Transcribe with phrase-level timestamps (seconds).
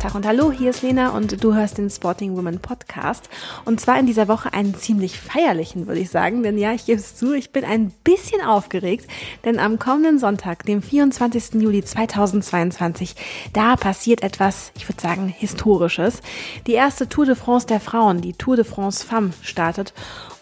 [0.00, 3.28] Servus, Tag und Hallo, hier ist Lena und du hörst den Sporting Women Podcast.
[3.64, 6.42] Und zwar in dieser Woche einen ziemlich feierlichen, würde ich sagen.
[6.42, 9.06] Denn ja, ich gebe es zu, ich bin ein bisschen aufgeregt.
[9.44, 11.60] Denn am kommenden Sonntag, dem 24.
[11.60, 13.14] Juli 2022,
[13.52, 16.20] da passiert etwas, ich würde sagen, Historisches.
[16.66, 19.92] Die erste Tour de France der Frauen, die Tour de France Femme, startet.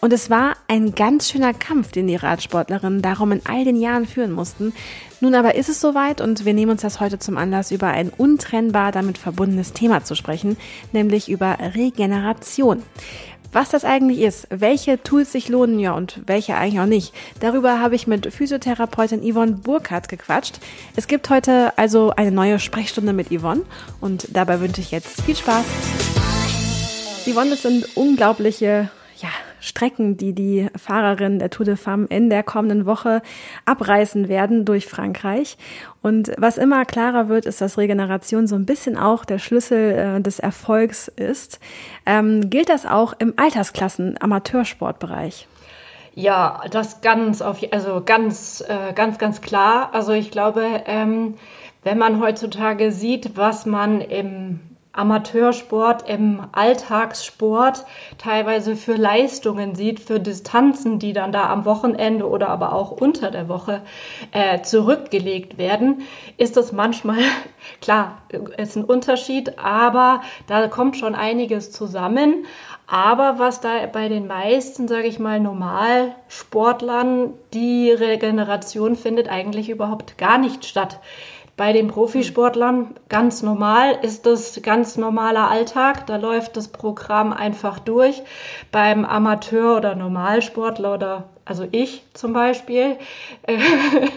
[0.01, 4.05] Und es war ein ganz schöner Kampf, den die Radsportlerinnen darum in all den Jahren
[4.05, 4.73] führen mussten.
[5.21, 8.09] Nun aber ist es soweit und wir nehmen uns das heute zum Anlass, über ein
[8.09, 10.55] untrennbar damit verbundenes Thema zu sprechen,
[10.93, 12.83] nämlich über Regeneration.
[13.51, 17.79] Was das eigentlich ist, welche Tools sich lohnen ja und welche eigentlich auch nicht, darüber
[17.79, 20.59] habe ich mit Physiotherapeutin Yvonne Burkhardt gequatscht.
[20.95, 23.63] Es gibt heute also eine neue Sprechstunde mit Yvonne
[23.99, 25.65] und dabei wünsche ich jetzt viel Spaß.
[27.25, 28.89] Yvonne, es sind unglaubliche
[29.59, 33.21] Strecken, die die Fahrerinnen der Tour de Femme in der kommenden Woche
[33.65, 35.57] abreißen werden durch Frankreich.
[36.01, 40.21] Und was immer klarer wird, ist, dass Regeneration so ein bisschen auch der Schlüssel äh,
[40.21, 41.59] des Erfolgs ist.
[42.05, 45.47] Ähm, gilt das auch im Altersklassen Amateursportbereich?
[46.15, 49.89] Ja, das ganz auf, also ganz, äh, ganz, ganz klar.
[49.93, 51.35] Also ich glaube, ähm,
[51.83, 54.59] wenn man heutzutage sieht, was man im
[54.91, 57.85] Amateursport, im Alltagssport
[58.17, 63.29] teilweise für Leistungen sieht, für Distanzen, die dann da am Wochenende oder aber auch unter
[63.29, 63.81] der Woche
[64.31, 66.01] äh, zurückgelegt werden,
[66.37, 67.19] ist das manchmal,
[67.81, 68.23] klar,
[68.57, 72.45] ist ein Unterschied, aber da kommt schon einiges zusammen.
[72.91, 80.17] Aber was da bei den meisten, sage ich mal, Normalsportlern, die Regeneration findet eigentlich überhaupt
[80.17, 80.99] gar nicht statt.
[81.59, 86.07] Bei den Profisportlern ganz normal ist das ganz normaler Alltag.
[86.07, 88.21] Da läuft das Programm einfach durch.
[88.71, 92.95] Beim Amateur oder Normalsportler oder also ich zum Beispiel,
[93.41, 93.57] äh,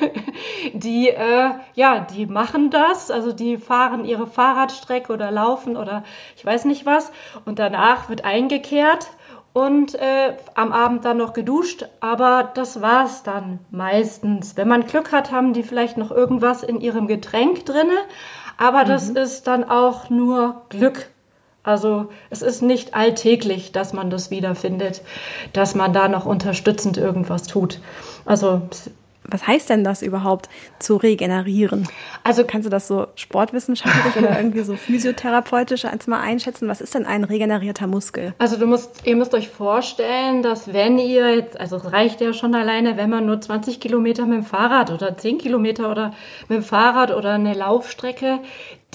[0.72, 6.05] die äh, ja, die machen das, also die fahren ihre Fahrradstrecke oder laufen oder
[6.37, 7.11] ich weiß nicht was
[7.45, 9.09] und danach wird eingekehrt
[9.53, 14.57] und äh, am Abend dann noch geduscht, aber das war's dann meistens.
[14.57, 17.99] Wenn man Glück hat, haben die vielleicht noch irgendwas in ihrem Getränk drinne,
[18.57, 19.17] aber das mhm.
[19.17, 21.09] ist dann auch nur Glück.
[21.65, 25.03] Also es ist nicht alltäglich, dass man das wiederfindet,
[25.53, 27.81] dass man da noch unterstützend irgendwas tut.
[28.25, 28.63] Also
[29.25, 31.88] was heißt denn das überhaupt, zu regenerieren?
[32.25, 36.69] Also kannst du das so sportwissenschaftlich oder irgendwie so physiotherapeutisch als mal einschätzen?
[36.69, 38.34] Was ist denn ein regenerierter Muskel?
[38.38, 42.33] Also du musst, ihr müsst euch vorstellen, dass wenn ihr jetzt, also es reicht ja
[42.33, 46.15] schon alleine, wenn man nur 20 Kilometer mit dem Fahrrad oder 10 Kilometer oder
[46.49, 48.41] mit dem Fahrrad oder eine Laufstrecke,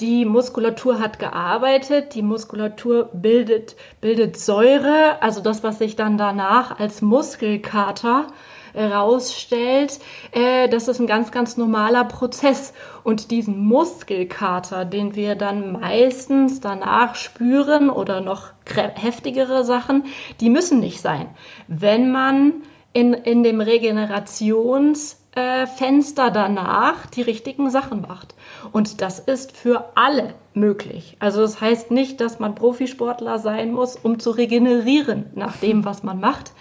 [0.00, 6.78] die Muskulatur hat gearbeitet, die Muskulatur bildet, bildet Säure, also das, was sich dann danach
[6.78, 8.28] als Muskelkater
[8.72, 9.98] herausstellt,
[10.32, 12.72] äh, das ist ein ganz, ganz normaler Prozess.
[13.04, 20.04] Und diesen Muskelkater, den wir dann meistens danach spüren oder noch heftigere Sachen,
[20.40, 21.28] die müssen nicht sein.
[21.68, 22.62] Wenn man
[22.92, 28.34] in, in dem Regenerations- Fenster danach die richtigen Sachen macht.
[28.72, 31.16] Und das ist für alle möglich.
[31.20, 36.02] Also das heißt nicht, dass man Profisportler sein muss, um zu regenerieren nach dem, was
[36.02, 36.52] man macht.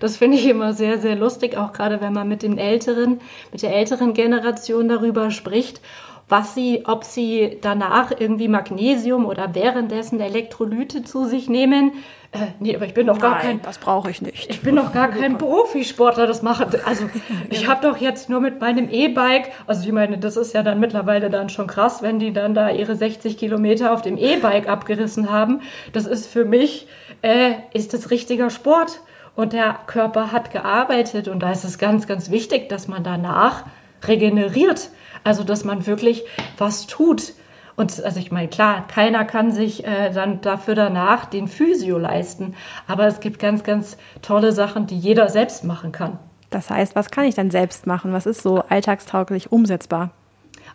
[0.00, 3.20] Das finde ich immer sehr, sehr lustig, auch gerade wenn man mit den älteren,
[3.52, 5.80] mit der älteren Generation darüber spricht
[6.28, 11.92] was sie, ob sie danach irgendwie Magnesium oder währenddessen Elektrolyte zu sich nehmen.
[12.32, 13.62] Äh, nee, aber ich bin doch gar kein.
[13.62, 14.50] Das brauche ich nicht.
[14.50, 16.66] Ich bin doch gar kein Profisportler, das mache.
[16.84, 17.08] Also
[17.50, 20.80] ich habe doch jetzt nur mit meinem E-Bike, also ich meine, das ist ja dann
[20.80, 25.30] mittlerweile dann schon krass, wenn die dann da ihre 60 Kilometer auf dem E-Bike abgerissen
[25.30, 25.60] haben.
[25.92, 26.88] Das ist für mich,
[27.22, 29.00] äh, ist das richtiger Sport.
[29.36, 33.64] Und der Körper hat gearbeitet und da ist es ganz, ganz wichtig, dass man danach
[34.06, 34.90] regeneriert.
[35.24, 36.24] Also, dass man wirklich
[36.58, 37.32] was tut.
[37.76, 42.54] Und also ich meine, klar, keiner kann sich äh, dann dafür danach den Physio leisten.
[42.86, 46.18] Aber es gibt ganz, ganz tolle Sachen, die jeder selbst machen kann.
[46.50, 48.12] Das heißt, was kann ich dann selbst machen?
[48.12, 50.10] Was ist so alltagstauglich umsetzbar?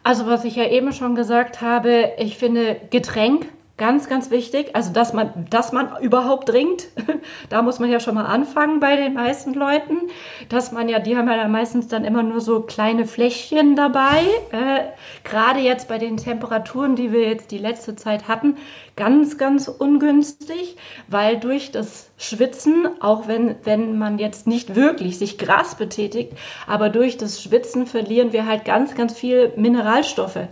[0.03, 3.45] Also was ich ja eben schon gesagt habe, ich finde Getränk
[3.79, 6.89] Ganz, ganz wichtig, also dass man, dass man überhaupt trinkt,
[7.49, 10.09] da muss man ja schon mal anfangen bei den meisten Leuten,
[10.49, 14.19] dass man ja, die haben ja meistens dann immer nur so kleine Fläschchen dabei,
[14.51, 14.81] äh,
[15.23, 18.57] gerade jetzt bei den Temperaturen, die wir jetzt die letzte Zeit hatten,
[18.97, 20.75] ganz, ganz ungünstig,
[21.07, 26.33] weil durch das Schwitzen, auch wenn, wenn man jetzt nicht wirklich sich Gras betätigt,
[26.67, 30.49] aber durch das Schwitzen verlieren wir halt ganz, ganz viel Mineralstoffe,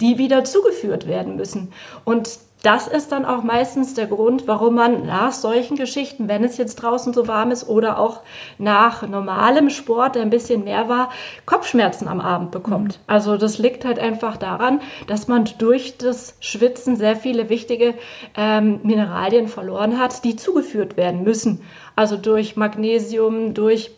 [0.00, 1.72] die wieder zugeführt werden müssen.
[2.04, 6.56] Und das ist dann auch meistens der Grund, warum man nach solchen Geschichten, wenn es
[6.56, 8.22] jetzt draußen so warm ist oder auch
[8.58, 11.10] nach normalem Sport, der ein bisschen mehr war,
[11.46, 12.98] Kopfschmerzen am Abend bekommt.
[12.98, 13.04] Mhm.
[13.06, 17.94] Also das liegt halt einfach daran, dass man durch das Schwitzen sehr viele wichtige
[18.36, 21.62] ähm, Mineralien verloren hat, die zugeführt werden müssen.
[21.94, 23.92] Also durch Magnesium, durch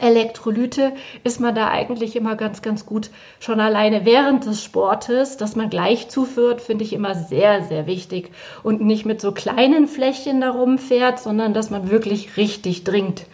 [0.00, 0.92] Elektrolyte
[1.22, 3.10] ist man da eigentlich immer ganz, ganz gut
[3.40, 8.30] schon alleine während des Sportes, dass man gleich zuführt, finde ich immer sehr, sehr wichtig
[8.62, 13.26] und nicht mit so kleinen Flächen da rumfährt, sondern dass man wirklich richtig dringt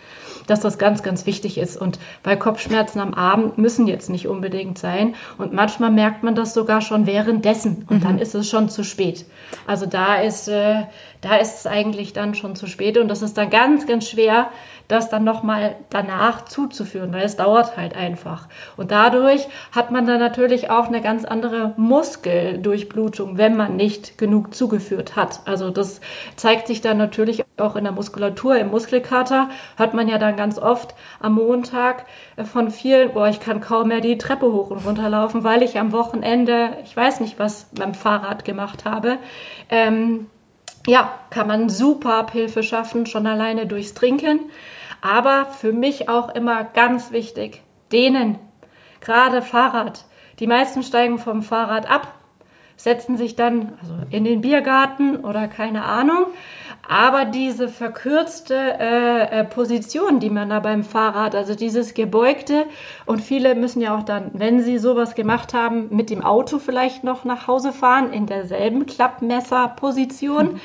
[0.51, 1.77] dass das ganz, ganz wichtig ist.
[1.77, 5.15] Und bei Kopfschmerzen am Abend müssen jetzt nicht unbedingt sein.
[5.39, 7.87] Und manchmal merkt man das sogar schon währenddessen.
[7.89, 8.03] Und mhm.
[8.03, 9.27] dann ist es schon zu spät.
[9.67, 10.83] Also da ist, äh,
[11.21, 12.99] da ist es eigentlich dann schon zu spät.
[12.99, 14.51] Und das ist dann ganz, ganz schwer,
[14.91, 18.49] das dann nochmal danach zuzuführen, weil es dauert halt einfach.
[18.77, 24.55] Und dadurch hat man dann natürlich auch eine ganz andere Muskeldurchblutung, wenn man nicht genug
[24.55, 25.41] zugeführt hat.
[25.47, 26.01] Also das
[26.37, 28.57] zeigt sich dann natürlich auch in der Muskulatur.
[28.57, 32.07] Im Muskelkater hat man ja dann ganz oft am Montag
[32.45, 35.79] von vielen, boah, ich kann kaum mehr die Treppe hoch und runter laufen, weil ich
[35.79, 39.19] am Wochenende, ich weiß nicht, was beim Fahrrad gemacht habe.
[39.69, 40.27] Ähm,
[40.87, 44.41] ja, kann man super Abhilfe schaffen, schon alleine durchs Trinken.
[45.01, 47.63] Aber für mich auch immer ganz wichtig,
[47.93, 48.39] denen,
[49.01, 50.05] gerade Fahrrad.
[50.39, 52.15] Die meisten steigen vom Fahrrad ab,
[52.83, 56.27] setzen sich dann also in den Biergarten oder keine Ahnung.
[56.89, 62.67] Aber diese verkürzte äh, äh, Position, die man da beim Fahrrad, also dieses gebeugte,
[63.07, 67.05] und viele müssen ja auch dann, wenn sie sowas gemacht haben, mit dem Auto vielleicht
[67.05, 70.49] noch nach Hause fahren, in derselben Klappmesserposition.
[70.49, 70.61] Hm.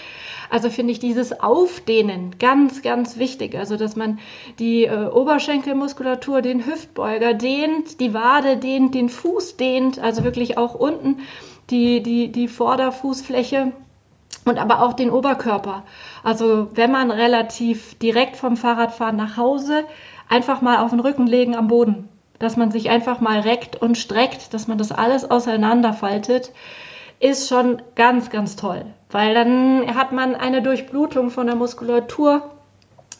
[0.49, 3.55] Also finde ich dieses Aufdehnen ganz, ganz wichtig.
[3.57, 4.19] Also, dass man
[4.57, 10.75] die äh, Oberschenkelmuskulatur, den Hüftbeuger dehnt, die Wade dehnt, den Fuß dehnt, also wirklich auch
[10.75, 11.17] unten
[11.69, 13.71] die, die, die Vorderfußfläche
[14.45, 15.83] und aber auch den Oberkörper.
[16.23, 19.83] Also, wenn man relativ direkt vom Fahrradfahren nach Hause
[20.29, 22.09] einfach mal auf den Rücken legen am Boden,
[22.39, 26.51] dass man sich einfach mal reckt und streckt, dass man das alles auseinanderfaltet
[27.19, 32.49] ist schon ganz, ganz toll, weil dann hat man eine Durchblutung von der Muskulatur,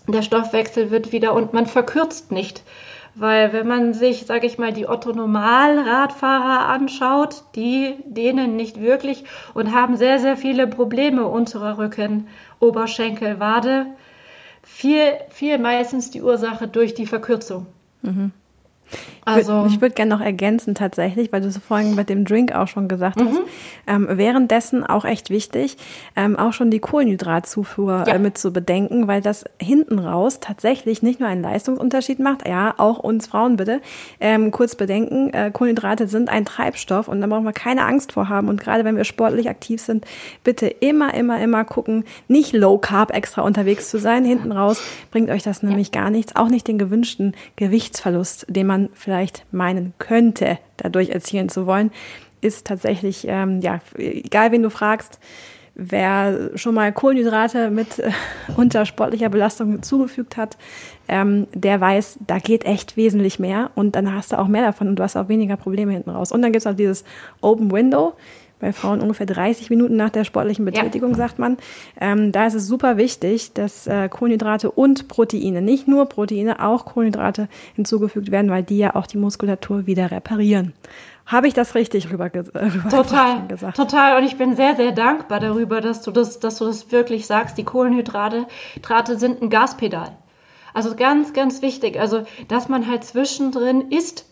[0.07, 2.63] der Stoffwechsel wird wieder und man verkürzt nicht.
[3.15, 9.23] Weil wenn man sich, sage ich mal, die Otto-Normal-Radfahrer anschaut, die denen nicht wirklich
[9.53, 12.27] und haben sehr, sehr viele Probleme unterer Rücken,
[12.59, 13.87] Oberschenkel, Wade.
[14.63, 17.67] Viel, viel meistens die Ursache durch die Verkürzung.
[18.01, 18.31] Mhm.
[19.25, 22.67] Also ich würde gerne noch ergänzen tatsächlich, weil du es vorhin mit dem Drink auch
[22.67, 23.29] schon gesagt mhm.
[23.29, 23.41] hast.
[23.87, 25.77] Ähm, währenddessen auch echt wichtig,
[26.15, 28.13] ähm, auch schon die Kohlenhydratzufuhr ja.
[28.13, 32.75] äh, mit zu bedenken, weil das hinten raus tatsächlich nicht nur einen Leistungsunterschied macht, ja,
[32.77, 33.81] auch uns Frauen bitte.
[34.19, 38.29] Ähm, kurz bedenken, äh, Kohlenhydrate sind ein Treibstoff und da brauchen wir keine Angst vor
[38.29, 38.47] haben.
[38.47, 40.05] Und gerade wenn wir sportlich aktiv sind,
[40.43, 44.23] bitte immer, immer, immer gucken, nicht low carb extra unterwegs zu sein.
[44.23, 46.01] Hinten raus bringt euch das nämlich ja.
[46.01, 51.49] gar nichts, auch nicht den gewünschten Gewichtsverlust, den man vielleicht vielleicht meinen könnte, dadurch erzielen
[51.49, 51.91] zu wollen,
[52.41, 55.19] ist tatsächlich, ähm, ja, egal wen du fragst,
[55.73, 58.11] wer schon mal Kohlenhydrate mit äh,
[58.55, 60.57] unter sportlicher Belastung zugefügt hat,
[61.07, 64.89] ähm, der weiß, da geht echt wesentlich mehr und dann hast du auch mehr davon
[64.89, 66.31] und du hast auch weniger Probleme hinten raus.
[66.31, 67.03] Und dann gibt es auch dieses
[67.41, 68.13] Open Window
[68.65, 71.17] bei Frauen ungefähr 30 Minuten nach der sportlichen Betätigung, ja.
[71.17, 71.57] sagt man.
[72.01, 76.85] Ähm, da ist es super wichtig, dass äh, Kohlenhydrate und Proteine, nicht nur Proteine, auch
[76.85, 80.73] Kohlenhydrate hinzugefügt werden, weil die ja auch die Muskulatur wieder reparieren.
[81.27, 83.77] Habe ich das richtig rüber, rüber total, gesagt?
[83.77, 84.17] Total.
[84.17, 87.59] Und ich bin sehr, sehr dankbar darüber, dass du das, dass du das wirklich sagst.
[87.59, 90.17] Die Kohlenhydrate Hydrate sind ein Gaspedal.
[90.73, 91.99] Also ganz, ganz wichtig.
[91.99, 94.25] Also, dass man halt zwischendrin isst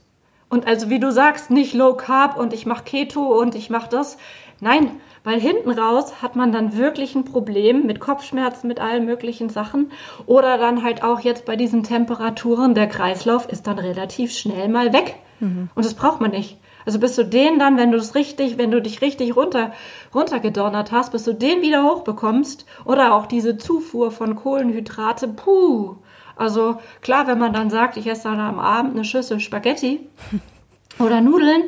[0.54, 3.90] und also wie du sagst, nicht Low Carb und ich mache Keto und ich mache
[3.90, 4.20] das.
[4.60, 4.92] Nein,
[5.24, 9.92] weil hinten raus hat man dann wirklich ein Problem mit Kopfschmerzen, mit allen möglichen Sachen.
[10.28, 14.94] Oder dann halt auch jetzt bei diesen Temperaturen, der Kreislauf ist dann relativ schnell mal
[14.94, 15.16] weg.
[15.40, 15.70] Mhm.
[15.74, 16.60] Und das braucht man nicht.
[16.86, 19.72] Also bis du den dann, wenn du das richtig, wenn du dich richtig runter,
[20.14, 25.96] runtergedonnert hast, bis du den wieder hochbekommst oder auch diese Zufuhr von Kohlenhydrate, puh,
[26.36, 30.08] also klar, wenn man dann sagt, ich esse dann am Abend eine Schüssel Spaghetti
[31.00, 31.64] oder Nudeln,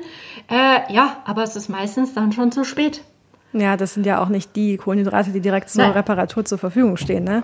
[0.50, 3.02] äh, ja, aber es ist meistens dann schon zu spät.
[3.54, 5.94] Ja, das sind ja auch nicht die Kohlenhydrate, die direkt zur Nein.
[5.94, 7.44] Reparatur zur Verfügung stehen, ne?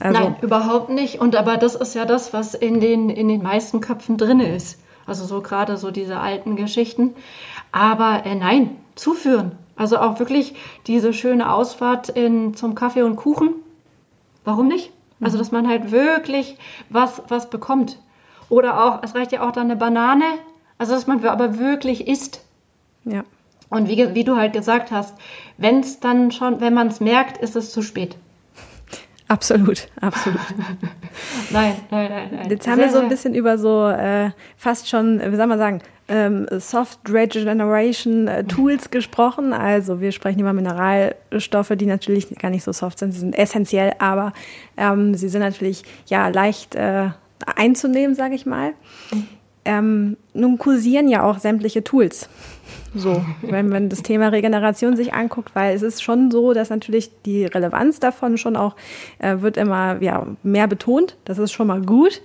[0.00, 0.20] Also.
[0.20, 1.18] Nein, überhaupt nicht.
[1.18, 4.78] Und aber das ist ja das, was in den, in den meisten Köpfen drin ist.
[5.06, 7.14] Also so gerade so diese alten Geschichten.
[7.72, 9.52] Aber äh, nein, zuführen.
[9.76, 10.54] Also auch wirklich
[10.86, 13.54] diese schöne Ausfahrt in, zum Kaffee und Kuchen.
[14.44, 14.92] Warum nicht?
[15.20, 16.58] Also, dass man halt wirklich
[16.90, 17.98] was, was bekommt.
[18.48, 20.24] Oder auch, es reicht ja auch dann eine Banane,
[20.78, 22.44] also dass man aber wirklich isst.
[23.04, 23.24] Ja.
[23.70, 25.16] Und wie, wie du halt gesagt hast,
[25.58, 28.16] wenn es dann schon, wenn man es merkt, ist es zu spät.
[29.28, 30.38] Absolut, absolut.
[31.50, 32.48] nein, nein, nein, nein.
[32.48, 35.82] Jetzt haben wir so ein bisschen über so äh, fast schon, wie soll man sagen,
[36.08, 39.52] ähm, Soft Regeneration äh, Tools gesprochen.
[39.52, 43.12] Also wir sprechen über Mineralstoffe, die natürlich gar nicht so soft sind.
[43.12, 44.32] Sie sind essentiell, aber
[44.76, 47.08] ähm, sie sind natürlich ja leicht äh,
[47.56, 48.72] einzunehmen, sage ich mal.
[49.64, 52.28] Ähm, nun kursieren ja auch sämtliche Tools.
[52.94, 57.10] So, wenn man das Thema Regeneration sich anguckt, weil es ist schon so, dass natürlich
[57.24, 58.76] die Relevanz davon schon auch
[59.18, 61.16] äh, wird immer ja, mehr betont.
[61.24, 62.22] Das ist schon mal gut.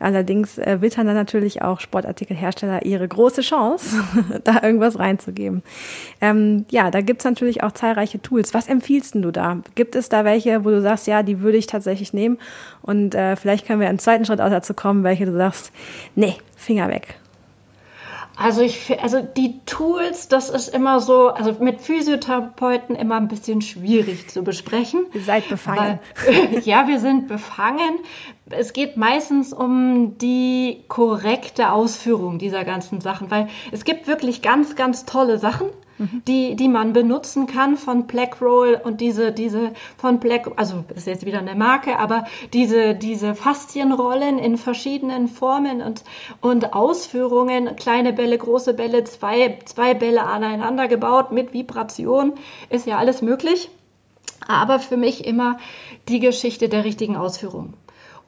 [0.00, 3.96] Allerdings äh, wittern dann natürlich auch Sportartikelhersteller ihre große Chance,
[4.44, 5.62] da irgendwas reinzugeben.
[6.20, 8.54] Ähm, ja, da gibt's natürlich auch zahlreiche Tools.
[8.54, 9.58] Was empfiehlst du da?
[9.74, 12.38] Gibt es da welche, wo du sagst, ja, die würde ich tatsächlich nehmen?
[12.82, 15.72] Und äh, vielleicht können wir im zweiten Schritt auch dazu kommen, welche du sagst,
[16.14, 17.16] nee, Finger weg.
[18.38, 23.62] Also ich, also die Tools, das ist immer so, also mit Physiotherapeuten immer ein bisschen
[23.62, 25.06] schwierig zu besprechen.
[25.12, 25.98] Ihr seid befangen.
[26.24, 27.98] Weil, ja, wir sind befangen.
[28.48, 34.76] Es geht meistens um die korrekte Ausführung dieser ganzen Sachen, weil es gibt wirklich ganz,
[34.76, 35.66] ganz tolle Sachen
[35.98, 41.26] die, die man benutzen kann von Blackroll und diese, diese von Black, also ist jetzt
[41.26, 46.04] wieder eine Marke, aber diese, diese Faszienrollen in verschiedenen Formen und,
[46.40, 52.34] und Ausführungen, kleine Bälle, große Bälle, zwei, zwei Bälle aneinander gebaut mit Vibration,
[52.70, 53.70] ist ja alles möglich.
[54.46, 55.58] Aber für mich immer
[56.08, 57.74] die Geschichte der richtigen Ausführung.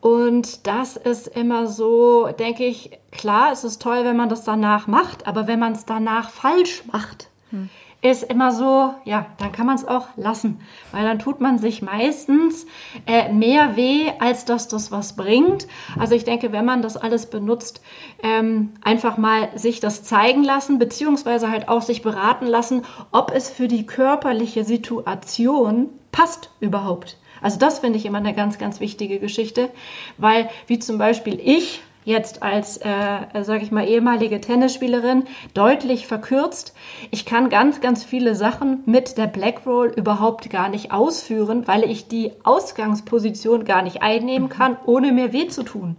[0.00, 4.87] Und das ist immer so, denke ich, klar, es ist toll, wenn man das danach
[4.87, 7.69] macht, aber wenn man es danach falsch macht, hm.
[8.02, 10.61] ist immer so, ja, dann kann man es auch lassen,
[10.92, 12.66] weil dann tut man sich meistens
[13.07, 15.66] äh, mehr weh, als dass das was bringt.
[15.99, 17.83] Also ich denke, wenn man das alles benutzt,
[18.23, 23.50] ähm, einfach mal sich das zeigen lassen, beziehungsweise halt auch sich beraten lassen, ob es
[23.50, 27.19] für die körperliche Situation passt überhaupt.
[27.42, 29.71] Also das finde ich immer eine ganz, ganz wichtige Geschichte,
[30.19, 36.75] weil wie zum Beispiel ich jetzt als, äh, sage ich mal, ehemalige Tennisspielerin deutlich verkürzt.
[37.11, 41.85] Ich kann ganz, ganz viele Sachen mit der Black Roll überhaupt gar nicht ausführen, weil
[41.85, 45.97] ich die Ausgangsposition gar nicht einnehmen kann, ohne mir weh zu tun.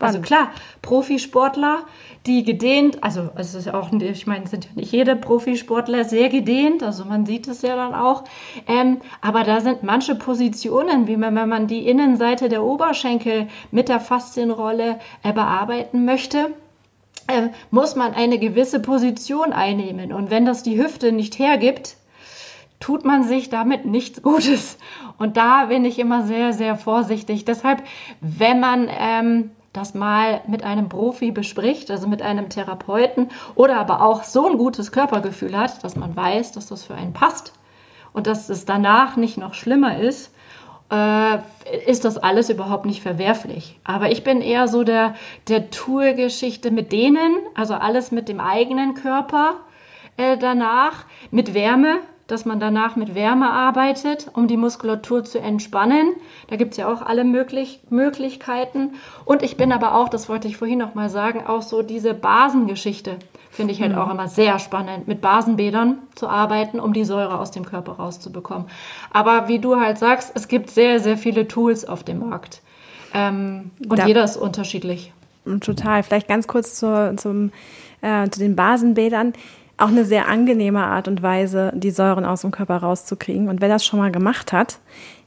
[0.00, 1.84] Also klar, Profisportler,
[2.26, 6.28] die gedehnt, also es ist ja auch, ich meine, sind ja nicht jede Profisportler sehr
[6.28, 8.24] gedehnt, also man sieht es ja dann auch,
[8.68, 13.88] ähm, aber da sind manche Positionen, wie man, wenn man die Innenseite der Oberschenkel mit
[13.88, 16.54] der Faszienrolle äh, bearbeiten möchte,
[17.26, 21.96] äh, muss man eine gewisse Position einnehmen und wenn das die Hüfte nicht hergibt,
[22.82, 24.76] tut man sich damit nichts Gutes.
[25.18, 27.44] Und da bin ich immer sehr, sehr vorsichtig.
[27.44, 27.82] Deshalb,
[28.20, 34.02] wenn man ähm, das mal mit einem Profi bespricht, also mit einem Therapeuten oder aber
[34.02, 37.54] auch so ein gutes Körpergefühl hat, dass man weiß, dass das für einen passt
[38.12, 40.34] und dass es danach nicht noch schlimmer ist,
[40.90, 41.38] äh,
[41.86, 43.78] ist das alles überhaupt nicht verwerflich.
[43.82, 45.14] Aber ich bin eher so der,
[45.48, 49.56] der Tour-Geschichte mit denen, also alles mit dem eigenen Körper
[50.18, 52.00] äh, danach, mit Wärme,
[52.32, 56.14] dass man danach mit Wärme arbeitet, um die Muskulatur zu entspannen.
[56.48, 58.94] Da gibt es ja auch alle möglich Möglichkeiten.
[59.26, 62.14] Und ich bin aber auch, das wollte ich vorhin noch mal sagen, auch so diese
[62.14, 63.18] Basengeschichte
[63.50, 63.98] finde ich halt mhm.
[63.98, 68.66] auch immer sehr spannend, mit Basenbädern zu arbeiten, um die Säure aus dem Körper rauszubekommen.
[69.10, 72.62] Aber wie du halt sagst, es gibt sehr, sehr viele Tools auf dem Markt.
[73.12, 75.12] Ähm, und da, jeder ist unterschiedlich.
[75.60, 76.02] Total.
[76.02, 77.52] Vielleicht ganz kurz zu, zum,
[78.00, 79.34] äh, zu den Basenbädern
[79.78, 83.48] auch eine sehr angenehme Art und Weise, die Säuren aus dem Körper rauszukriegen.
[83.48, 84.78] Und wer das schon mal gemacht hat,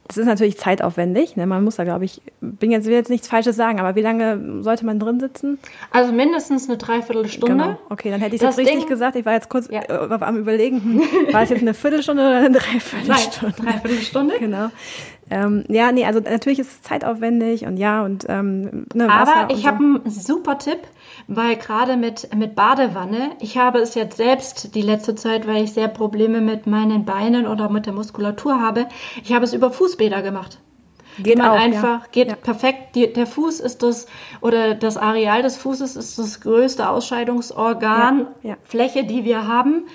[0.08, 1.36] das ist natürlich zeitaufwendig.
[1.36, 1.46] Ne?
[1.46, 4.62] Man muss da, glaube ich, bin jetzt, will jetzt nichts Falsches sagen, aber wie lange
[4.62, 5.58] sollte man drin sitzen?
[5.90, 7.56] Also mindestens eine Dreiviertelstunde.
[7.56, 7.78] Genau.
[7.90, 9.16] Okay, dann hätte ich es jetzt richtig Ding, gesagt.
[9.16, 9.82] Ich war jetzt kurz ja.
[9.82, 13.54] äh, am Überlegen, hm, war es jetzt eine Viertelstunde oder eine Dreiviertelstunde?
[13.58, 14.38] Nein, Dreiviertelstunde.
[14.38, 14.68] genau.
[15.28, 19.66] Ähm, ja, nee, also natürlich ist es zeitaufwendig und ja und ähm, ne, Aber ich
[19.66, 20.78] habe einen super Tipp
[21.28, 25.72] weil gerade mit, mit Badewanne, ich habe es jetzt selbst die letzte Zeit, weil ich
[25.72, 28.86] sehr Probleme mit meinen Beinen oder mit der Muskulatur habe,
[29.22, 30.58] ich habe es über Fußbäder gemacht.
[31.18, 32.08] Geht man auch, einfach, ja.
[32.12, 32.36] geht ja.
[32.36, 32.94] perfekt.
[32.94, 34.06] Die, der Fuß ist das,
[34.40, 38.56] oder das Areal des Fußes ist das größte Ausscheidungsorgan, ja.
[38.64, 39.86] Fläche, die wir haben.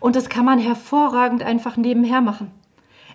[0.00, 2.50] Und das kann man hervorragend einfach nebenher machen.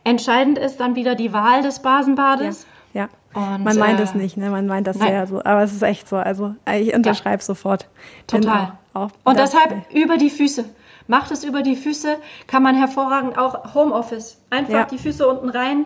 [0.04, 2.66] Entscheidend ist dann wieder die Wahl des Basenbades.
[2.94, 3.10] Ja.
[3.34, 4.50] Und, man meint äh, es nicht, ne?
[4.50, 5.44] Man meint das sehr so.
[5.44, 6.18] Aber es ist echt so.
[6.18, 7.46] Also ich unterschreibe ja.
[7.46, 7.88] sofort.
[8.28, 8.74] Total.
[8.94, 10.66] Auch, und deshalb über die Füße.
[11.08, 12.18] Macht es über die Füße,
[12.48, 14.40] kann man hervorragend auch Homeoffice.
[14.50, 14.86] Einfach ja.
[14.86, 15.86] die Füße unten rein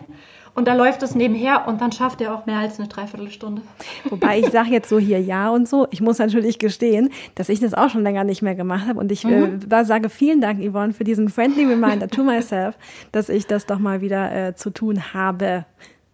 [0.56, 3.60] und da läuft es nebenher und dann schafft er auch mehr als eine Dreiviertelstunde.
[4.08, 5.86] Wobei ich sage jetzt so hier ja und so.
[5.90, 9.12] Ich muss natürlich gestehen, dass ich das auch schon länger nicht mehr gemacht habe und
[9.12, 9.60] ich äh, mhm.
[9.70, 12.76] äh, sage vielen Dank, Yvonne, für diesen friendly reminder to myself,
[13.12, 15.66] dass ich das doch mal wieder äh, zu tun habe.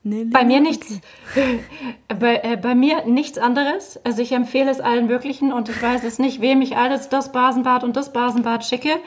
[0.04, 1.00] Bei mir nichts,
[2.08, 4.00] bei, äh, bei mir nichts anderes.
[4.04, 7.30] Also ich empfehle es allen Wirklichen und ich weiß es nicht, wem ich alles das
[7.30, 8.98] Basenbad und das Basenbad schicke.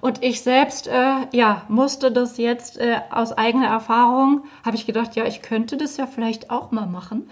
[0.00, 5.16] Und ich selbst, äh, ja, musste das jetzt äh, aus eigener Erfahrung, habe ich gedacht,
[5.16, 7.28] ja, ich könnte das ja vielleicht auch mal machen.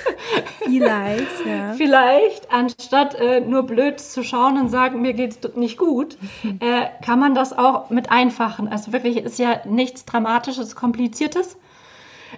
[0.58, 1.74] vielleicht, ja.
[1.74, 6.16] Vielleicht, anstatt äh, nur blöd zu schauen und sagen, mir geht's nicht gut,
[6.60, 8.68] äh, kann man das auch mit einfachen.
[8.68, 11.56] Also wirklich ist ja nichts Dramatisches, Kompliziertes.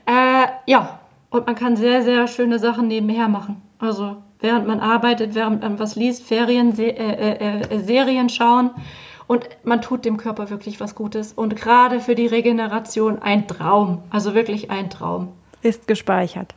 [0.06, 3.62] Äh, ja, und man kann sehr, sehr schöne Sachen nebenher machen.
[3.78, 8.70] Also während man arbeitet, während man was liest, Ferien, Se äh, äh, Serien schauen
[9.26, 11.32] und man tut dem Körper wirklich was Gutes.
[11.32, 14.02] Und gerade für die Regeneration ein Traum.
[14.10, 15.28] Also wirklich ein Traum.
[15.62, 16.54] Ist gespeichert.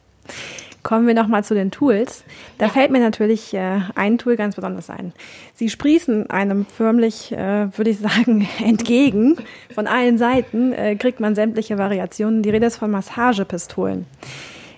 [0.84, 2.26] Kommen wir nochmal zu den Tools.
[2.58, 2.72] Da ja.
[2.72, 5.14] fällt mir natürlich äh, ein Tool ganz besonders ein.
[5.54, 9.38] Sie sprießen einem förmlich, äh, würde ich sagen, entgegen.
[9.74, 12.44] Von allen Seiten äh, kriegt man sämtliche Variationen.
[12.44, 14.06] Die Rede ist von Massagepistolen.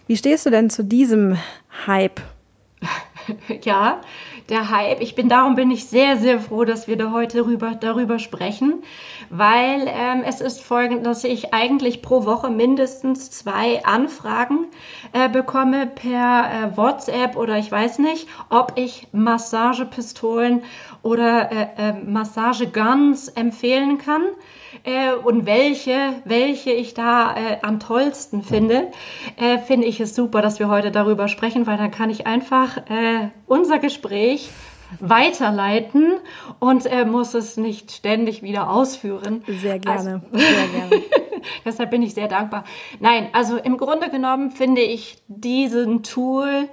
[0.05, 1.37] Wie stehst du denn zu diesem
[1.87, 2.21] Hype?
[3.63, 4.01] Ja,
[4.49, 5.01] der Hype.
[5.01, 8.83] Ich bin darum bin ich sehr, sehr froh, dass wir da heute darüber, darüber sprechen,
[9.29, 14.67] weil ähm, es ist folgend, dass ich eigentlich pro Woche mindestens zwei Anfragen
[15.13, 20.63] äh, bekomme per äh, WhatsApp oder ich weiß nicht, ob ich Massagepistolen
[21.01, 24.21] oder äh, äh Massageguns empfehlen kann
[24.83, 28.87] äh, und welche, welche ich da äh, am tollsten finde,
[29.37, 32.77] äh, finde ich es super, dass wir heute darüber sprechen, weil dann kann ich einfach
[32.77, 34.34] äh, unser Gespräch
[34.99, 36.13] weiterleiten
[36.59, 39.43] und er muss es nicht ständig wieder ausführen.
[39.47, 40.21] Sehr gerne.
[40.31, 41.03] Also, sehr gerne.
[41.65, 42.63] deshalb bin ich sehr dankbar.
[42.99, 46.69] Nein, also im Grunde genommen finde ich diesen Tool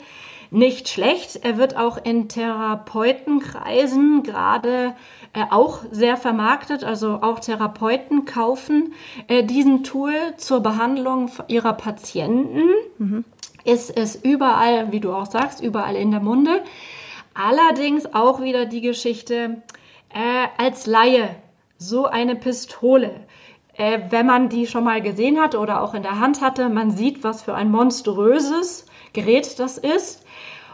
[0.51, 1.41] nicht schlecht.
[1.43, 4.95] Er wird auch in Therapeutenkreisen gerade
[5.33, 8.93] äh, auch sehr vermarktet, also auch Therapeuten kaufen
[9.29, 12.69] äh, diesen Tool zur Behandlung ihrer Patienten.
[12.99, 13.25] Mhm.
[13.65, 16.63] Ist es überall, wie du auch sagst, überall in der Munde.
[17.35, 19.63] Allerdings auch wieder die Geschichte
[20.11, 21.37] äh, als Laie,
[21.79, 23.27] so eine Pistole.
[23.75, 26.91] Äh, wenn man die schon mal gesehen hat oder auch in der Hand hatte, man
[26.91, 30.25] sieht, was für ein monströses Gerät das ist.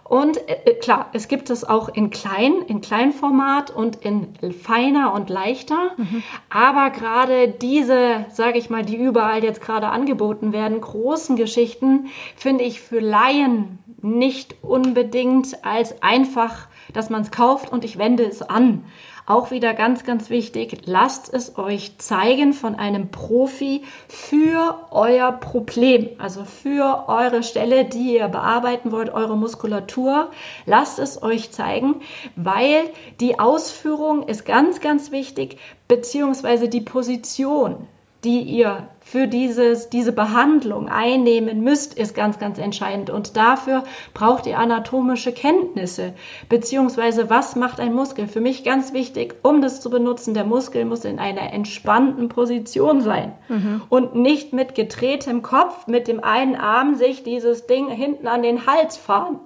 [0.09, 5.13] Und äh, äh, klar, es gibt es auch in klein, in Kleinformat und in feiner
[5.13, 5.93] und leichter.
[5.97, 6.23] Mhm.
[6.49, 12.65] Aber gerade diese, sage ich mal, die überall jetzt gerade angeboten werden, großen Geschichten, finde
[12.65, 18.43] ich für Laien nicht unbedingt als einfach, dass man es kauft und ich wende es
[18.43, 18.85] an.
[19.27, 26.09] Auch wieder ganz, ganz wichtig, lasst es euch zeigen von einem Profi für euer Problem,
[26.17, 30.31] also für eure Stelle, die ihr bearbeiten wollt, eure Muskulatur.
[30.65, 31.97] Lasst es euch zeigen,
[32.37, 32.85] weil
[33.21, 35.59] die Ausführung ist ganz, ganz wichtig,
[35.89, 37.87] beziehungsweise die Position
[38.25, 43.11] die ihr für dieses, diese Behandlung einnehmen müsst, ist ganz, ganz entscheidend.
[43.11, 46.15] Und dafür braucht ihr anatomische Kenntnisse,
[46.49, 48.27] beziehungsweise was macht ein Muskel?
[48.27, 53.01] Für mich ganz wichtig, um das zu benutzen, der Muskel muss in einer entspannten Position
[53.01, 53.83] sein mhm.
[53.89, 58.67] und nicht mit gedrehtem Kopf, mit dem einen Arm sich dieses Ding hinten an den
[58.67, 59.39] Hals fahren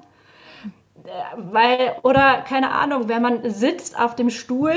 [1.37, 4.74] weil, oder keine Ahnung, wenn man sitzt auf dem Stuhl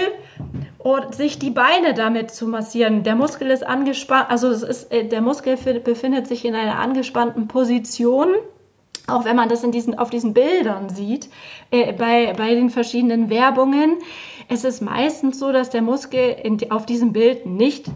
[0.85, 3.01] und sich die Beine damit zu massieren.
[3.01, 7.47] Der Muskel ist angespannt, also es ist, äh, der Muskel befindet sich in einer angespannten
[7.47, 8.35] Position.
[9.07, 11.29] Auch wenn man das in diesen, auf diesen Bildern sieht,
[11.71, 13.97] äh, bei, bei den verschiedenen Werbungen,
[14.47, 17.87] es ist meistens so, dass der Muskel in, auf diesem Bild nicht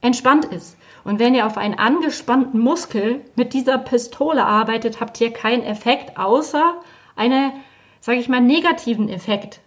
[0.00, 0.78] entspannt ist.
[1.04, 6.16] Und wenn ihr auf einen angespannten Muskel mit dieser Pistole arbeitet, habt ihr keinen Effekt,
[6.16, 6.80] außer
[7.14, 7.52] eine
[8.00, 9.60] sage ich mal, negativen Effekt.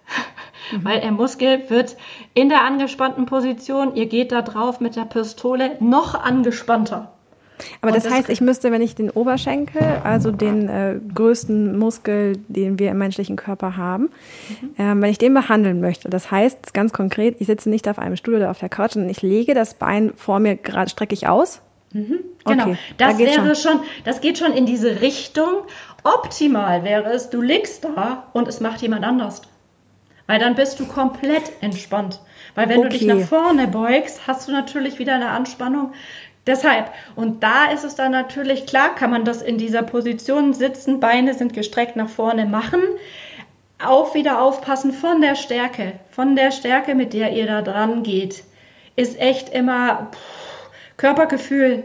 [0.72, 0.86] Mhm.
[0.86, 1.98] Weil der Muskel wird
[2.34, 7.12] in der angespannten Position, ihr geht da drauf mit der Pistole, noch angespannter.
[7.82, 12.38] Aber das, das, heißt, ich müsste, wenn ich den Oberschenkel, also den äh, größten Muskel,
[12.48, 14.10] den wir im menschlichen Körper haben,
[14.50, 14.84] mhm.
[14.84, 18.16] äh, wenn ich den behandeln möchte, das heißt ganz konkret, ich sitze nicht auf einem
[18.16, 21.62] Stuhl oder auf der Couch, sondern ich lege das Bein vor mir gerade streckig aus.
[21.94, 23.74] Mhm, genau, okay, das da wäre schon.
[23.74, 25.66] schon, das geht schon in diese Richtung
[26.04, 29.44] Optimal wäre es, du liegst da und es macht jemand anders.
[30.32, 32.22] Weil dann bist du komplett entspannt.
[32.56, 32.88] Weil wenn okay.
[32.88, 35.92] du dich nach vorne beugst, hast du natürlich wieder eine Anspannung.
[36.48, 41.02] Deshalb, und da ist es dann natürlich klar, kann man das in dieser Position sitzen,
[41.02, 42.80] Beine sind gestreckt nach vorne machen.
[43.86, 48.46] Auch wieder aufpassen von der Stärke, von der Stärke, mit der ihr da dran geht,
[48.96, 51.84] ist echt immer pff, Körpergefühl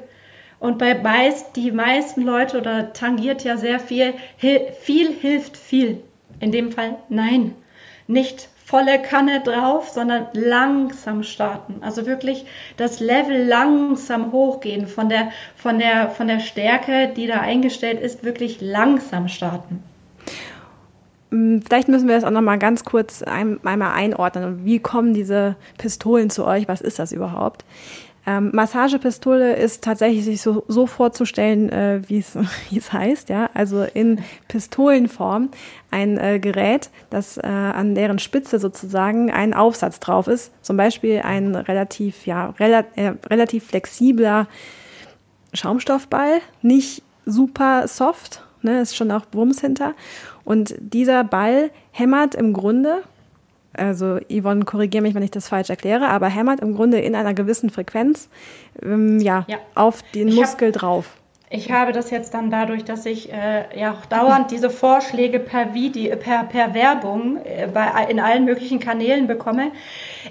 [0.61, 6.04] Und bei meist, die meisten Leute oder tangiert ja sehr viel, viel hilft viel.
[6.38, 7.56] In dem Fall nein.
[8.06, 11.76] Nicht volle Kanne drauf, sondern langsam starten.
[11.82, 17.40] Also wirklich das Level langsam hochgehen von der, von der, von der Stärke, die da
[17.40, 19.84] eingestellt ist, wirklich langsam starten.
[21.30, 24.64] Mm, vielleicht müssen wir das auch noch mal ganz kurz einmal einordnen.
[24.64, 26.66] Wie kommen diese Pistolen zu euch?
[26.66, 27.64] Was ist das überhaupt?
[28.26, 34.20] Ähm, Massagepistole ist tatsächlich sich so, so vorzustellen, äh, wie es heißt, ja, also in
[34.48, 35.50] Pistolenform
[35.92, 41.20] ein äh, Gerät, das äh, an deren Spitze sozusagen ein Aufsatz drauf ist, zum Beispiel
[41.24, 44.48] ein relativ, ja, rela äh, relativ flexibler
[45.54, 49.94] Schaumstoffball, nicht super soft, ne, ist schon auch Wumms hinter.
[50.44, 53.02] Und dieser Ball hämmert im Grunde
[53.76, 57.34] also Yvonne, korrigiere mich, wenn ich das falsch erkläre, aber hämmert im Grunde in einer
[57.34, 58.28] gewissen Frequenz
[58.82, 61.16] ähm, ja, ja, auf den Muskel hab, drauf.
[61.48, 65.74] Ich habe das jetzt dann dadurch, dass ich äh, ja auch dauernd diese Vorschläge per
[65.74, 69.70] Video, per, per Werbung äh, bei, in allen möglichen Kanälen bekomme.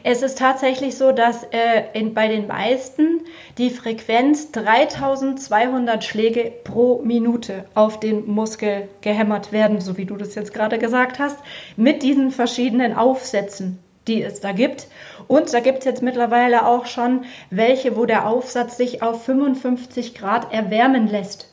[0.04, 3.22] Es ist tatsächlich so, dass äh, in, bei den meisten
[3.58, 10.36] die Frequenz 3200 Schläge pro Minute auf den Muskel gehämmert werden, so wie du das
[10.36, 11.40] jetzt gerade gesagt hast,
[11.78, 14.88] mit diesen verschiedenen Aufsätzen die es da gibt.
[15.28, 20.16] Und da gibt es jetzt mittlerweile auch schon welche, wo der Aufsatz sich auf 55
[20.16, 21.52] Grad erwärmen lässt.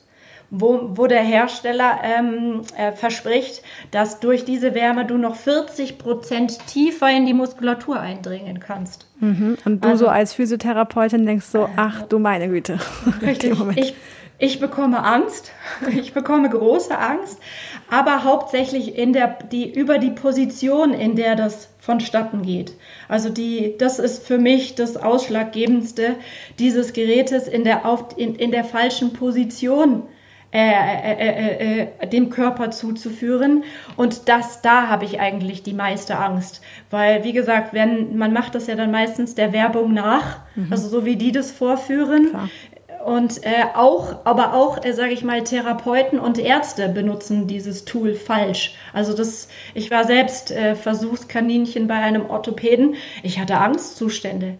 [0.55, 6.67] Wo, wo der Hersteller ähm, äh, verspricht, dass durch diese Wärme du noch 40 Prozent
[6.67, 9.07] tiefer in die Muskulatur eindringen kannst.
[9.21, 9.57] Mhm.
[9.65, 12.79] Und du also, so als Physiotherapeutin denkst so, ach du meine Güte.
[13.23, 13.55] Richtig.
[13.77, 13.95] Ich,
[14.43, 15.53] ich bekomme Angst,
[15.97, 17.39] ich bekomme große Angst,
[17.89, 22.73] aber hauptsächlich in der, die, über die Position, in der das vonstatten geht.
[23.09, 26.17] Also die, das ist für mich das Ausschlaggebendste
[26.59, 30.03] dieses Gerätes in der, auf, in, in der falschen Position
[30.55, 33.65] äh, äh, äh, äh, dem Körper zuzuführen.
[33.97, 36.61] Und das, da habe ich eigentlich die meiste Angst.
[36.91, 40.67] Weil, wie gesagt, wenn, man macht das ja dann meistens der Werbung nach, mhm.
[40.71, 42.31] also so wie die das vorführen.
[42.31, 42.51] Klar.
[43.05, 48.15] Und äh, auch, aber auch, äh, sage ich mal, Therapeuten und Ärzte benutzen dieses Tool
[48.15, 48.75] falsch.
[48.93, 52.95] Also das, ich war selbst äh, Versuchskaninchen bei einem Orthopäden.
[53.25, 54.59] Ich hatte Angstzustände.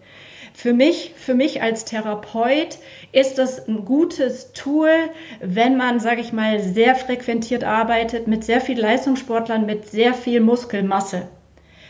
[0.53, 2.77] Für mich, für mich als Therapeut
[3.11, 4.91] ist das ein gutes Tool,
[5.39, 10.41] wenn man, sage ich mal, sehr frequentiert arbeitet, mit sehr viel Leistungssportlern, mit sehr viel
[10.41, 11.27] Muskelmasse.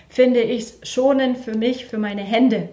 [0.08, 2.70] Finde ich schonend für mich, für meine Hände.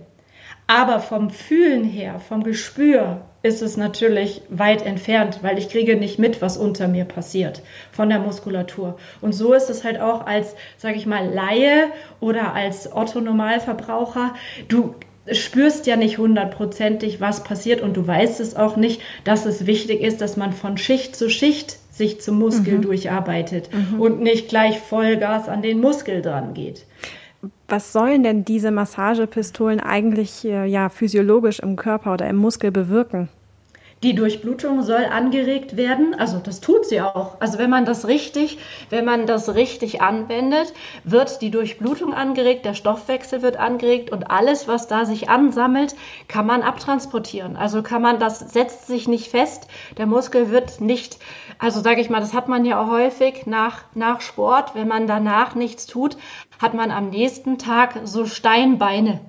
[0.71, 6.21] Aber vom Fühlen her, vom Gespür, ist es natürlich weit entfernt, weil ich kriege nicht
[6.21, 8.97] mit, was unter mir passiert von der Muskulatur.
[9.21, 11.89] Und so ist es halt auch als, sage ich mal, Laie
[12.21, 14.35] oder als Otto-Normalverbraucher.
[14.69, 14.95] Du
[15.33, 20.01] spürst ja nicht hundertprozentig, was passiert und du weißt es auch nicht, dass es wichtig
[20.03, 22.83] ist, dass man von Schicht zu Schicht sich zum Muskel mhm.
[22.83, 24.01] durcharbeitet mhm.
[24.01, 26.87] und nicht gleich Vollgas an den Muskel dran geht.
[27.71, 33.29] Was sollen denn diese Massagepistolen eigentlich äh, ja physiologisch im Körper oder im Muskel bewirken?
[34.03, 37.37] Die Durchblutung soll angeregt werden, also das tut sie auch.
[37.39, 40.73] Also wenn man das richtig, wenn man das richtig anwendet,
[41.05, 45.95] wird die Durchblutung angeregt, der Stoffwechsel wird angeregt und alles, was da sich ansammelt,
[46.29, 47.57] kann man abtransportieren.
[47.57, 51.19] Also kann man, das setzt sich nicht fest, der Muskel wird nicht,
[51.59, 55.07] also sage ich mal, das hat man ja auch häufig nach, nach Sport, wenn man
[55.07, 56.17] danach nichts tut,
[56.61, 59.21] hat man am nächsten Tag so Steinbeine.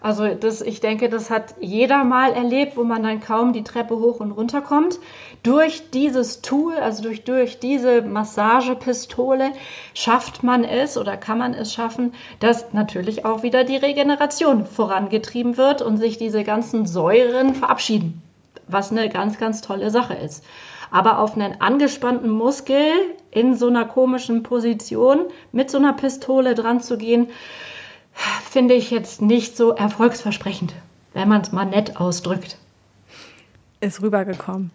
[0.00, 3.98] Also das, ich denke, das hat jeder mal erlebt, wo man dann kaum die Treppe
[3.98, 5.00] hoch und runter kommt.
[5.42, 9.50] Durch dieses Tool, also durch, durch diese Massagepistole,
[9.94, 15.56] schafft man es oder kann man es schaffen, dass natürlich auch wieder die Regeneration vorangetrieben
[15.56, 18.22] wird und sich diese ganzen Säuren verabschieden.
[18.68, 20.44] Was eine ganz, ganz tolle Sache ist.
[20.92, 22.92] Aber auf einen angespannten Muskel
[23.30, 27.28] in so einer komischen Position mit so einer Pistole dran zu gehen,
[28.50, 30.74] finde ich jetzt nicht so erfolgsversprechend,
[31.14, 32.58] wenn man es mal nett ausdrückt.
[33.80, 34.72] Ist rübergekommen.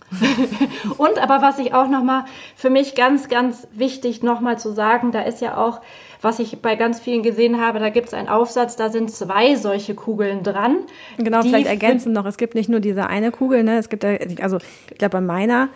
[0.98, 2.24] Und aber was ich auch nochmal
[2.56, 5.82] für mich ganz, ganz wichtig nochmal zu sagen, da ist ja auch,
[6.22, 9.56] was ich bei ganz vielen gesehen habe, da gibt es einen Aufsatz, da sind zwei
[9.56, 10.78] solche Kugeln dran.
[11.18, 13.78] Genau, vielleicht ergänzen noch, es gibt nicht nur diese eine Kugel, ne?
[13.78, 15.68] Es gibt, also ich glaube bei meiner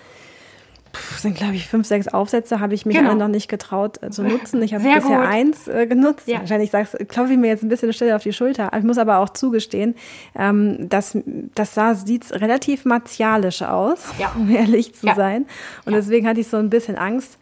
[1.17, 3.09] sind, glaube ich, fünf, sechs Aufsätze, habe ich mich genau.
[3.09, 4.61] alle noch nicht getraut äh, zu nutzen.
[4.61, 5.27] Ich habe bisher gut.
[5.27, 6.27] eins äh, genutzt.
[6.27, 6.39] Ja.
[6.39, 8.71] Wahrscheinlich sagst, klopfe ich mir jetzt ein bisschen Stelle auf die Schulter.
[8.77, 9.95] Ich muss aber auch zugestehen,
[10.35, 11.17] ähm, dass
[11.55, 14.31] das sah, sieht relativ martialisch aus, ja.
[14.35, 15.15] um ehrlich zu ja.
[15.15, 15.45] sein.
[15.85, 17.37] Und deswegen hatte ich so ein bisschen Angst.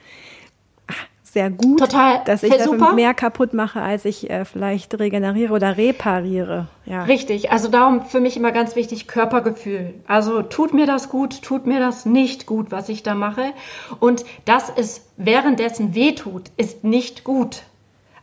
[1.36, 2.22] Sehr gut, Total.
[2.24, 2.94] dass ich super.
[2.94, 6.70] mehr kaputt mache, als ich äh, vielleicht regeneriere oder repariere.
[6.86, 7.04] Ja.
[7.04, 9.96] Richtig, also darum für mich immer ganz wichtig Körpergefühl.
[10.08, 13.52] Also tut mir das gut, tut mir das nicht gut, was ich da mache.
[14.00, 17.64] Und dass es währenddessen wehtut, ist nicht gut.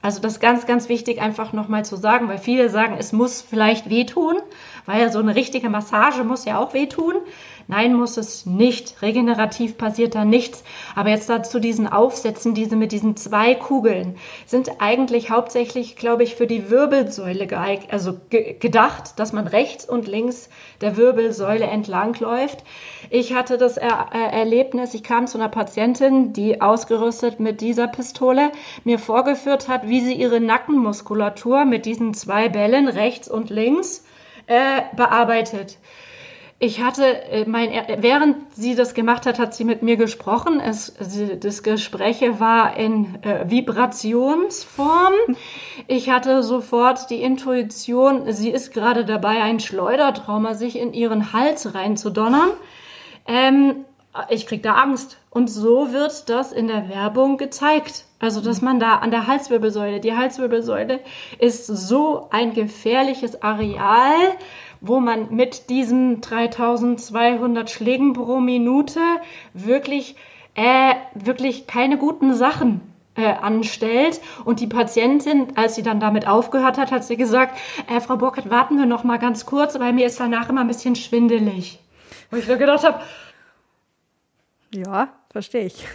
[0.01, 3.43] Also das ist ganz, ganz wichtig einfach nochmal zu sagen, weil viele sagen, es muss
[3.43, 4.37] vielleicht wehtun,
[4.87, 7.17] weil so eine richtige Massage muss ja auch wehtun.
[7.69, 9.03] Nein, muss es nicht.
[9.03, 10.65] Regenerativ passiert da nichts.
[10.95, 16.35] Aber jetzt dazu diesen Aufsätzen, diese mit diesen zwei Kugeln, sind eigentlich hauptsächlich, glaube ich,
[16.35, 20.49] für die Wirbelsäule geeignet, also ge gedacht, dass man rechts und links
[20.81, 22.65] der Wirbelsäule entlang läuft.
[23.11, 27.89] Ich hatte das er äh, Erlebnis, ich kam zu einer Patientin, die ausgerüstet mit dieser
[27.89, 28.53] Pistole
[28.85, 34.05] mir vorgeführt hat, wie sie ihre Nackenmuskulatur mit diesen zwei Bällen rechts und links
[34.47, 35.79] äh, bearbeitet.
[36.65, 40.61] Ich hatte äh, mein, während sie das gemacht hat, hat sie mit mir gesprochen.
[40.61, 40.95] Es,
[41.41, 45.13] das Gespräch war in äh, Vibrationsform.
[45.89, 51.75] Ich hatte sofort die Intuition, sie ist gerade dabei, ein Schleudertrauma sich in ihren Hals
[51.75, 52.51] reinzudonnern.
[53.27, 53.85] Ähm,
[54.29, 55.19] ich krieg da Angst.
[55.31, 58.05] Und so wird das in der Werbung gezeigt.
[58.21, 61.01] Also, dass man da an der Halswirbelsäule, die Halswirbelsäule
[61.41, 64.37] ist so ein gefährliches Areal,
[64.83, 69.01] wo man mit diesen 3200 Schlägen pro Minute
[69.55, 70.17] wirklich,
[70.55, 72.81] äh, wirklich keine guten Sachen
[73.15, 74.21] äh, anstellt.
[74.45, 78.51] Und die Patientin, als sie dann damit aufgehört hat, hat sie gesagt, äh, Frau Burkhardt,
[78.51, 81.79] warten wir noch mal ganz kurz, weil mir ist danach immer ein bisschen schwindelig.
[82.31, 83.01] Wo ich so gedacht habe,
[84.75, 85.87] ja, verstehe ich.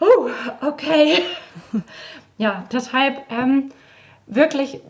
[0.00, 0.30] Oh,
[0.66, 1.18] okay.
[2.38, 3.70] Ja, deshalb ähm,
[4.26, 4.80] wirklich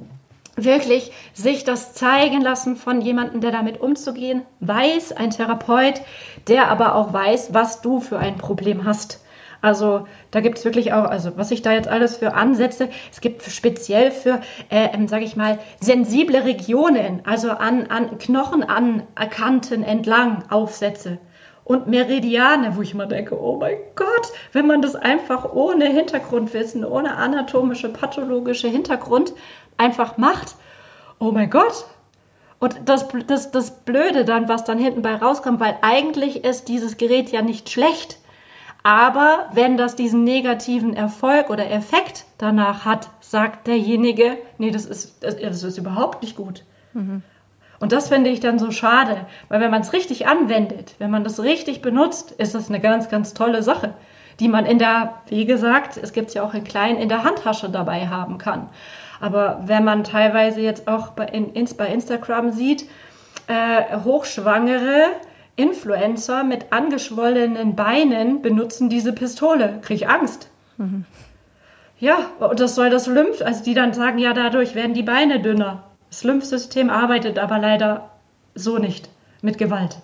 [0.65, 6.01] wirklich sich das zeigen lassen von jemandem, der damit umzugehen weiß, ein Therapeut,
[6.49, 9.21] der aber auch weiß, was du für ein Problem hast.
[9.63, 13.21] Also da gibt es wirklich auch, also was ich da jetzt alles für ansetze, es
[13.21, 19.03] gibt speziell für, äh, ähm, sage ich mal, sensible Regionen, also an, an Knochen, an
[19.31, 21.19] Kanten entlang Aufsätze
[21.71, 26.85] und Meridiane, wo ich immer denke, oh mein Gott, wenn man das einfach ohne Hintergrundwissen,
[26.85, 29.35] ohne anatomische, pathologische Hintergrund
[29.81, 30.55] einfach macht,
[31.19, 31.87] oh mein Gott.
[32.61, 36.99] Und das, das, das Blöde dann, was dann hinten bei rauskommt, weil eigentlich ist dieses
[36.99, 38.19] Gerät ja nicht schlecht.
[38.83, 45.23] Aber wenn das diesen negativen Erfolg oder Effekt danach hat, sagt derjenige, nee, das ist,
[45.23, 46.65] das, das ist überhaupt nicht gut.
[46.93, 47.23] Mhm.
[47.79, 51.25] Und das finde ich dann so schade, weil wenn man es richtig anwendet, wenn man
[51.25, 53.95] das richtig benutzt, ist das eine ganz, ganz tolle Sache,
[54.39, 57.25] die man in der, wie gesagt, es gibt es ja auch in klein, in der
[57.25, 58.69] Handtasche dabei haben kann.
[59.21, 62.89] Aber wenn man teilweise jetzt auch bei, in, bei Instagram sieht,
[63.47, 65.09] äh, hochschwangere
[65.57, 70.49] Influencer mit angeschwollenen Beinen benutzen diese Pistole, kriege ich Angst.
[70.79, 71.05] Mhm.
[71.99, 75.41] Ja, und das soll das Lymph, also die dann sagen, ja, dadurch werden die Beine
[75.41, 75.85] dünner.
[76.09, 78.11] Das Lymphsystem arbeitet aber leider
[78.55, 79.11] so nicht
[79.43, 79.99] mit Gewalt.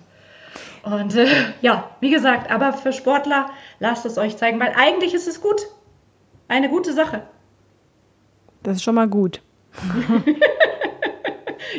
[0.82, 1.26] Und äh,
[1.62, 3.50] ja, wie gesagt, aber für Sportler
[3.80, 5.62] lasst es euch zeigen, weil eigentlich ist es gut.
[6.48, 7.22] Eine gute Sache.
[8.66, 9.42] Das ist schon mal gut.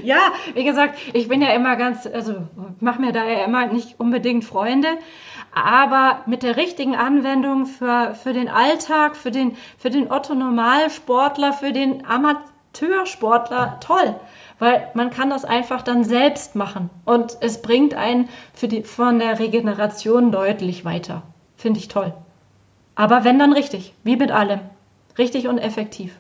[0.04, 2.48] ja, wie gesagt, ich bin ja immer ganz, also
[2.80, 4.88] mache mir da ja immer nicht unbedingt Freunde,
[5.54, 11.74] aber mit der richtigen Anwendung für, für den Alltag, für den, für den Otto-Normalsportler, für
[11.74, 14.16] den Amateursportler, toll.
[14.58, 19.20] Weil man kann das einfach dann selbst machen und es bringt einen für die, von
[19.20, 21.24] der Regeneration deutlich weiter.
[21.58, 22.14] Finde ich toll.
[22.96, 24.62] Aber wenn dann richtig, wie mit allem.
[25.18, 26.18] Richtig und effektiv.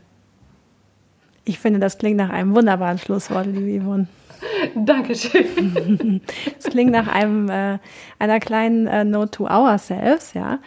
[1.47, 4.07] Ich finde, das klingt nach einem wunderbaren Schlusswort, liebe Yvonne.
[4.75, 6.21] Dankeschön.
[6.59, 7.79] Es klingt nach einem äh,
[8.19, 10.59] einer kleinen äh, Note to ourselves, ja,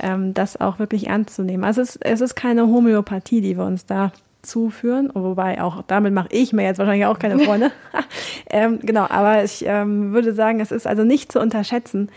[0.00, 1.64] ähm, das auch wirklich ernst zu nehmen.
[1.64, 6.28] Also es, es ist keine Homöopathie, die wir uns da zuführen, wobei auch damit mache
[6.30, 7.72] ich mir jetzt wahrscheinlich auch keine Freunde.
[8.50, 12.10] ähm, genau, aber ich ähm, würde sagen, es ist also nicht zu unterschätzen,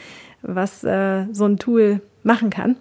[0.44, 2.76] was äh, so ein Tool machen kann.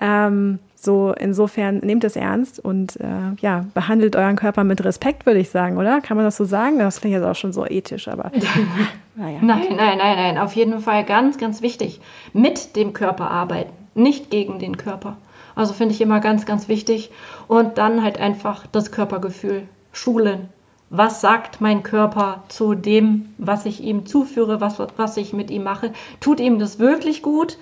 [0.00, 5.40] ähm, so, insofern nehmt es ernst und äh, ja, behandelt euren Körper mit Respekt, würde
[5.40, 6.00] ich sagen, oder?
[6.00, 6.78] Kann man das so sagen?
[6.78, 8.32] Das klingt jetzt auch schon so ethisch, aber.
[9.16, 9.38] naja.
[9.42, 10.38] Nein, nein, nein, nein.
[10.38, 12.00] Auf jeden Fall ganz, ganz wichtig.
[12.32, 15.18] Mit dem Körper arbeiten, nicht gegen den Körper.
[15.54, 17.10] Also finde ich immer ganz, ganz wichtig.
[17.48, 20.48] Und dann halt einfach das Körpergefühl schulen.
[20.88, 25.64] Was sagt mein Körper zu dem, was ich ihm zuführe, was, was ich mit ihm
[25.64, 25.92] mache?
[26.20, 27.58] Tut ihm das wirklich gut?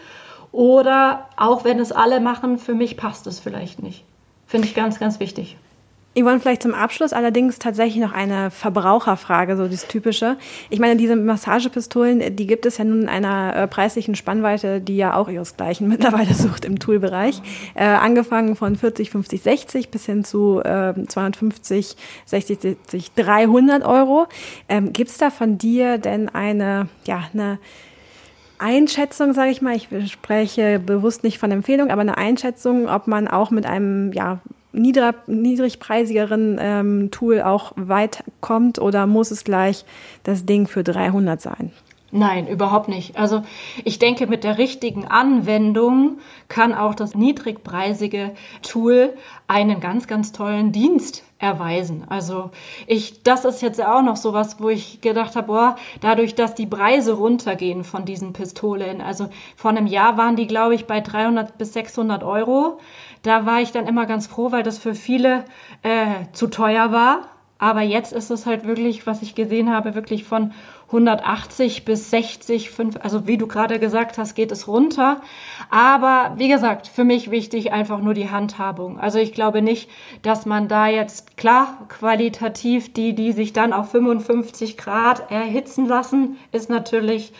[0.54, 4.04] Oder auch wenn es alle machen, für mich passt es vielleicht nicht.
[4.46, 5.56] Finde ich ganz, ganz wichtig.
[6.16, 10.36] Yvonne, vielleicht zum Abschluss allerdings tatsächlich noch eine Verbraucherfrage, so das Typische.
[10.70, 14.96] Ich meine, diese Massagepistolen, die gibt es ja nun in einer äh, preislichen Spannweite, die
[14.96, 17.42] ja auch ihresgleichen mittlerweile sucht im Toolbereich.
[17.74, 24.28] Äh, angefangen von 40, 50, 60 bis hin zu äh, 250, 60, 70, 300 Euro.
[24.68, 27.58] Ähm, gibt es da von dir denn eine, ja, eine
[28.64, 33.28] Einschätzung, sage ich mal, ich spreche bewusst nicht von Empfehlung, aber eine Einschätzung, ob man
[33.28, 34.40] auch mit einem ja,
[34.72, 39.84] niedrig, niedrigpreisigeren ähm, Tool auch weit kommt oder muss es gleich
[40.22, 41.72] das Ding für 300 sein?
[42.16, 43.16] Nein, überhaupt nicht.
[43.16, 43.42] Also
[43.82, 49.14] ich denke, mit der richtigen Anwendung kann auch das niedrigpreisige Tool
[49.48, 52.04] einen ganz, ganz tollen Dienst erweisen.
[52.08, 52.52] Also
[52.86, 56.68] ich, das ist jetzt auch noch sowas, wo ich gedacht habe, boah, dadurch, dass die
[56.68, 61.58] Preise runtergehen von diesen Pistolen, also vor einem Jahr waren die, glaube ich, bei 300
[61.58, 62.78] bis 600 Euro.
[63.22, 65.44] Da war ich dann immer ganz froh, weil das für viele
[65.82, 67.22] äh, zu teuer war.
[67.64, 70.52] Aber jetzt ist es halt wirklich, was ich gesehen habe, wirklich von
[70.88, 75.22] 180 bis 60, 5, also wie du gerade gesagt hast, geht es runter.
[75.70, 79.00] Aber wie gesagt, für mich wichtig einfach nur die Handhabung.
[79.00, 79.88] Also ich glaube nicht,
[80.20, 86.36] dass man da jetzt klar qualitativ die, die sich dann auf 55 Grad erhitzen lassen,
[86.52, 87.32] ist natürlich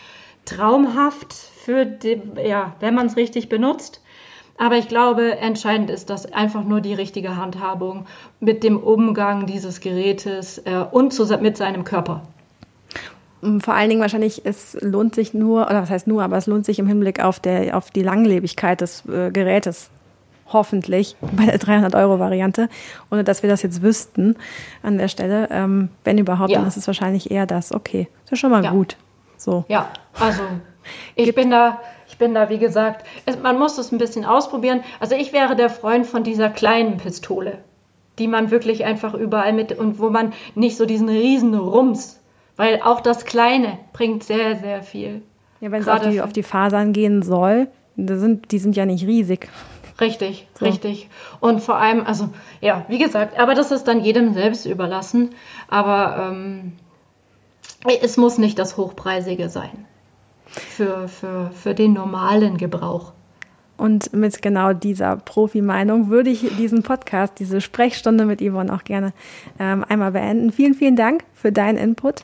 [0.45, 4.01] traumhaft für die, ja, wenn man es richtig benutzt.
[4.57, 8.05] Aber ich glaube, entscheidend ist das einfach nur die richtige Handhabung
[8.39, 12.21] mit dem Umgang dieses Gerätes äh, und zu, mit seinem Körper.
[13.59, 16.65] Vor allen Dingen wahrscheinlich, es lohnt sich nur, oder was heißt nur, aber es lohnt
[16.65, 19.89] sich im Hinblick auf, der, auf die Langlebigkeit des äh, Gerätes.
[20.53, 22.69] Hoffentlich bei der 300-Euro-Variante,
[23.11, 24.35] ohne dass wir das jetzt wüssten
[24.83, 25.49] an der Stelle.
[25.51, 26.59] Ähm, wenn überhaupt, ja.
[26.59, 27.73] dann ist es wahrscheinlich eher das.
[27.73, 28.71] Okay, das ist schon mal ja.
[28.71, 28.95] gut.
[29.37, 29.65] So.
[29.67, 29.89] Ja,
[30.19, 30.41] also
[31.15, 34.83] ich bin da, ich bin da, wie gesagt, es, man muss es ein bisschen ausprobieren.
[34.99, 37.59] Also ich wäre der Freund von dieser kleinen Pistole,
[38.19, 42.21] die man wirklich einfach überall mit und wo man nicht so diesen riesen Rums,
[42.55, 45.21] weil auch das Kleine bringt sehr, sehr viel.
[45.61, 47.67] Ja, wenn es auf die, auf die Fasern gehen soll,
[47.97, 49.49] sind, die sind ja nicht riesig.
[49.99, 50.65] Richtig, so.
[50.65, 51.09] richtig.
[51.39, 55.29] Und vor allem, also ja, wie gesagt, aber das ist dann jedem selbst überlassen.
[55.69, 56.73] Aber ähm,
[58.01, 59.85] es muss nicht das Hochpreisige sein
[60.47, 63.13] für, für, für den normalen Gebrauch.
[63.77, 69.11] Und mit genau dieser Profi-Meinung würde ich diesen Podcast, diese Sprechstunde mit Yvonne auch gerne
[69.59, 70.51] ähm, einmal beenden.
[70.53, 72.23] Vielen, vielen Dank für deinen Input.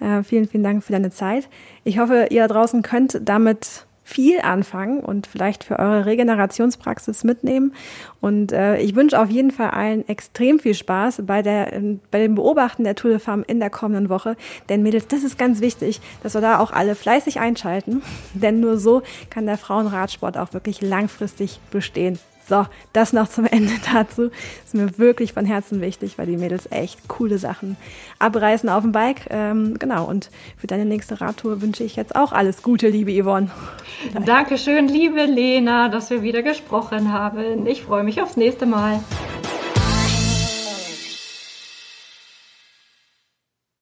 [0.00, 1.48] Äh, vielen, vielen Dank für deine Zeit.
[1.82, 7.74] Ich hoffe, ihr da draußen könnt damit viel anfangen und vielleicht für eure Regenerationspraxis mitnehmen.
[8.20, 12.34] Und äh, ich wünsche auf jeden Fall allen extrem viel Spaß bei, der, bei dem
[12.34, 14.36] Beobachten der Tour de Femme in der kommenden Woche.
[14.68, 18.02] Denn Mädels, das ist ganz wichtig, dass wir da auch alle fleißig einschalten.
[18.34, 22.18] Denn nur so kann der Frauenradsport auch wirklich langfristig bestehen.
[22.48, 24.30] So, das noch zum Ende dazu.
[24.64, 27.76] Ist mir wirklich von Herzen wichtig, weil die Mädels echt coole Sachen
[28.18, 29.26] abreißen auf dem Bike.
[29.30, 33.50] Ähm, genau, und für deine nächste Radtour wünsche ich jetzt auch alles Gute, liebe Yvonne.
[34.24, 37.66] Dankeschön, liebe Lena, dass wir wieder gesprochen haben.
[37.66, 39.00] Ich freue mich aufs nächste Mal.